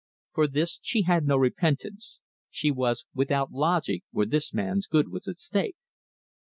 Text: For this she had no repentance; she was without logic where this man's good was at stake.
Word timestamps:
For 0.33 0.47
this 0.47 0.79
she 0.81 1.03
had 1.03 1.27
no 1.27 1.37
repentance; 1.37 2.19
she 2.49 2.71
was 2.71 3.05
without 3.13 3.51
logic 3.51 4.01
where 4.09 4.25
this 4.25 4.51
man's 4.51 4.87
good 4.87 5.09
was 5.09 5.27
at 5.27 5.37
stake. 5.37 5.75